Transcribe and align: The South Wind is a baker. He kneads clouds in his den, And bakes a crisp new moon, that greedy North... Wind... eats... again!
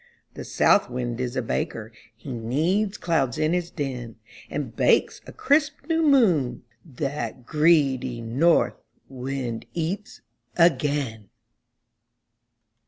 The 0.33 0.43
South 0.43 0.89
Wind 0.89 1.19
is 1.21 1.35
a 1.35 1.43
baker. 1.43 1.91
He 2.15 2.31
kneads 2.33 2.97
clouds 2.97 3.37
in 3.37 3.53
his 3.53 3.69
den, 3.69 4.15
And 4.49 4.75
bakes 4.75 5.21
a 5.27 5.31
crisp 5.31 5.75
new 5.87 6.01
moon, 6.01 6.63
that 6.83 7.45
greedy 7.45 8.19
North... 8.19 8.81
Wind... 9.09 9.67
eats... 9.75 10.21
again! 10.57 11.29